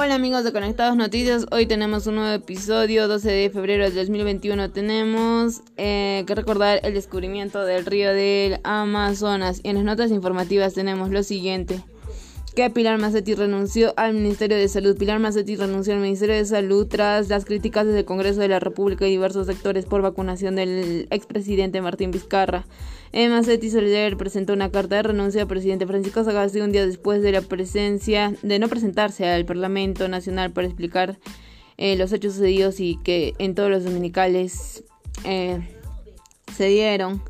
Hola 0.00 0.14
amigos 0.14 0.44
de 0.44 0.52
Conectados 0.52 0.96
Noticias, 0.96 1.44
hoy 1.50 1.66
tenemos 1.66 2.06
un 2.06 2.14
nuevo 2.14 2.32
episodio, 2.32 3.08
12 3.08 3.32
de 3.32 3.50
febrero 3.50 3.82
del 3.82 3.96
2021 3.96 4.70
tenemos 4.70 5.60
eh, 5.76 6.22
que 6.24 6.36
recordar 6.36 6.78
el 6.84 6.94
descubrimiento 6.94 7.64
del 7.64 7.84
río 7.84 8.14
del 8.14 8.60
Amazonas. 8.62 9.60
Y 9.64 9.70
en 9.70 9.74
las 9.74 9.84
notas 9.84 10.12
informativas 10.12 10.72
tenemos 10.72 11.10
lo 11.10 11.24
siguiente 11.24 11.82
que 12.58 12.70
Pilar 12.70 12.98
Macetti 12.98 13.36
renunció 13.36 13.94
al 13.96 14.14
Ministerio 14.14 14.56
de 14.56 14.66
Salud. 14.66 14.98
Pilar 14.98 15.20
Macetti 15.20 15.54
renunció 15.54 15.94
al 15.94 16.00
Ministerio 16.00 16.34
de 16.34 16.44
Salud 16.44 16.88
tras 16.88 17.28
las 17.28 17.44
críticas 17.44 17.86
desde 17.86 18.00
el 18.00 18.04
Congreso 18.04 18.40
de 18.40 18.48
la 18.48 18.58
República 18.58 19.06
y 19.06 19.10
diversos 19.10 19.46
sectores 19.46 19.84
por 19.84 20.02
vacunación 20.02 20.56
del 20.56 21.06
expresidente 21.12 21.80
Martín 21.80 22.10
Vizcarra. 22.10 22.66
Eh, 23.12 23.28
Macetti 23.28 23.70
presentó 24.18 24.54
una 24.54 24.72
carta 24.72 24.96
de 24.96 25.04
renuncia 25.04 25.42
al 25.42 25.46
presidente 25.46 25.86
Francisco 25.86 26.24
Sagasti 26.24 26.58
un 26.60 26.72
día 26.72 26.84
después 26.84 27.22
de 27.22 27.30
la 27.30 27.42
presencia 27.42 28.34
de 28.42 28.58
no 28.58 28.66
presentarse 28.66 29.28
al 29.28 29.44
Parlamento 29.44 30.08
Nacional 30.08 30.50
para 30.50 30.66
explicar 30.66 31.16
eh, 31.76 31.94
los 31.94 32.12
hechos 32.12 32.32
sucedidos 32.32 32.80
y 32.80 32.98
que 33.04 33.34
en 33.38 33.54
todos 33.54 33.70
los 33.70 33.84
dominicales 33.84 34.82
eh, 35.24 35.60
se 36.56 36.66
dieron. 36.66 37.22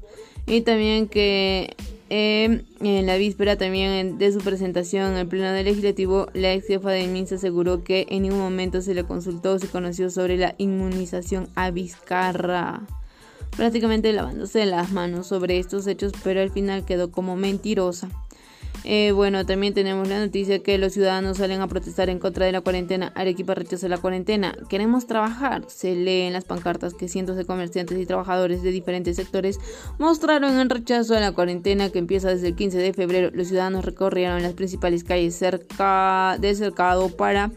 Y 0.46 0.62
también 0.62 1.06
que 1.06 1.76
en 2.10 3.06
la 3.06 3.16
víspera 3.16 3.56
también 3.56 4.18
de 4.18 4.32
su 4.32 4.38
presentación 4.38 5.12
en 5.12 5.18
el 5.18 5.28
Pleno 5.28 5.52
del 5.52 5.66
Legislativo, 5.66 6.28
la 6.32 6.52
ex 6.52 6.66
jefa 6.66 6.90
de 6.90 7.06
MINSA 7.06 7.34
aseguró 7.36 7.84
que 7.84 8.06
en 8.08 8.22
ningún 8.22 8.38
momento 8.40 8.80
se 8.80 8.94
le 8.94 9.04
consultó 9.04 9.54
o 9.54 9.58
se 9.58 9.68
conoció 9.68 10.10
sobre 10.10 10.36
la 10.36 10.54
inmunización 10.58 11.48
a 11.54 11.70
Vizcarra. 11.70 12.82
Prácticamente 13.56 14.12
lavándose 14.12 14.64
las 14.66 14.92
manos 14.92 15.26
sobre 15.26 15.58
estos 15.58 15.86
hechos, 15.86 16.12
pero 16.22 16.40
al 16.40 16.50
final 16.50 16.84
quedó 16.84 17.10
como 17.10 17.36
mentirosa. 17.36 18.08
Eh, 18.90 19.12
bueno, 19.12 19.44
también 19.44 19.74
tenemos 19.74 20.08
la 20.08 20.18
noticia 20.18 20.60
que 20.60 20.78
los 20.78 20.94
ciudadanos 20.94 21.36
salen 21.36 21.60
a 21.60 21.68
protestar 21.68 22.08
en 22.08 22.18
contra 22.18 22.46
de 22.46 22.52
la 22.52 22.62
cuarentena. 22.62 23.12
Arequipa 23.14 23.54
rechaza 23.54 23.86
la 23.86 23.98
cuarentena. 23.98 24.56
Queremos 24.70 25.06
trabajar. 25.06 25.64
Se 25.66 25.94
lee 25.94 26.22
en 26.22 26.32
las 26.32 26.46
pancartas 26.46 26.94
que 26.94 27.06
cientos 27.06 27.36
de 27.36 27.44
comerciantes 27.44 27.98
y 27.98 28.06
trabajadores 28.06 28.62
de 28.62 28.70
diferentes 28.70 29.16
sectores 29.16 29.60
mostraron 29.98 30.58
el 30.58 30.70
rechazo 30.70 31.14
a 31.14 31.20
la 31.20 31.32
cuarentena 31.32 31.90
que 31.90 31.98
empieza 31.98 32.30
desde 32.30 32.48
el 32.48 32.54
15 32.54 32.78
de 32.78 32.94
febrero. 32.94 33.30
Los 33.34 33.48
ciudadanos 33.48 33.84
recorrieron 33.84 34.42
las 34.42 34.54
principales 34.54 35.04
calles 35.04 35.36
cerca 35.36 36.38
de 36.40 36.54
cercado 36.54 37.10
para 37.10 37.50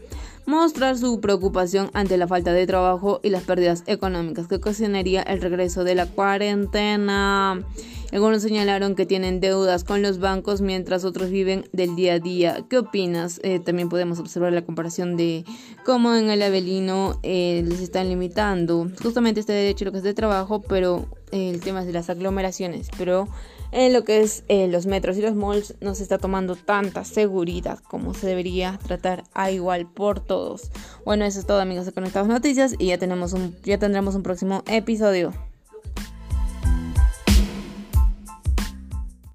mostrar 0.44 0.98
su 0.98 1.18
preocupación 1.22 1.90
ante 1.94 2.18
la 2.18 2.28
falta 2.28 2.52
de 2.52 2.66
trabajo 2.66 3.20
y 3.22 3.30
las 3.30 3.44
pérdidas 3.44 3.84
económicas 3.86 4.48
que 4.48 4.56
ocasionaría 4.56 5.22
el 5.22 5.40
regreso 5.40 5.82
de 5.82 5.94
la 5.94 6.04
cuarentena. 6.04 7.64
Algunos 8.12 8.42
señalaron 8.42 8.94
que 8.94 9.06
tienen 9.06 9.40
deudas 9.40 9.84
con 9.84 10.02
los 10.02 10.18
bancos 10.18 10.60
mientras 10.60 11.02
otros 11.06 11.30
viven 11.30 11.64
del 11.72 11.96
día 11.96 12.14
a 12.14 12.18
día. 12.18 12.62
¿Qué 12.68 12.76
opinas? 12.76 13.40
Eh, 13.42 13.58
también 13.58 13.88
podemos 13.88 14.18
observar 14.18 14.52
la 14.52 14.66
comparación 14.66 15.16
de 15.16 15.46
cómo 15.86 16.14
en 16.14 16.28
el 16.28 16.42
Avelino 16.42 17.18
eh, 17.22 17.64
les 17.66 17.80
están 17.80 18.10
limitando 18.10 18.86
justamente 19.02 19.40
este 19.40 19.54
derecho 19.54 19.86
lo 19.86 19.92
que 19.92 19.98
es 19.98 20.04
de 20.04 20.12
trabajo, 20.12 20.60
pero 20.60 21.06
eh, 21.30 21.48
el 21.48 21.60
tema 21.60 21.80
es 21.80 21.86
de 21.86 21.94
las 21.94 22.10
aglomeraciones. 22.10 22.90
Pero 22.98 23.28
en 23.72 23.94
lo 23.94 24.04
que 24.04 24.20
es 24.20 24.44
los 24.48 24.84
metros 24.84 25.16
y 25.16 25.22
los 25.22 25.34
malls 25.34 25.76
no 25.80 25.94
se 25.94 26.02
está 26.02 26.18
tomando 26.18 26.54
tanta 26.54 27.04
seguridad 27.04 27.78
como 27.78 28.12
se 28.12 28.26
debería 28.26 28.78
tratar 28.86 29.24
a 29.32 29.50
igual 29.50 29.90
por 29.90 30.20
todos. 30.20 30.70
Bueno, 31.06 31.24
eso 31.24 31.40
es 31.40 31.46
todo 31.46 31.62
amigos 31.62 31.86
de 31.86 31.92
Conectados 31.92 32.28
Noticias 32.28 32.74
y 32.78 32.88
ya 32.88 32.98
tenemos 32.98 33.32
un 33.32 33.56
ya 33.64 33.78
tendremos 33.78 34.14
un 34.14 34.22
próximo 34.22 34.64
episodio. 34.66 35.32